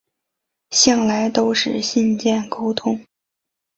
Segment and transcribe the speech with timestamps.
[0.71, 2.99] 向来都是信件沟通